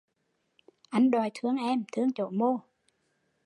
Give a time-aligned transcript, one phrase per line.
[0.91, 2.57] Anh đòi thương em, thương chỗ mô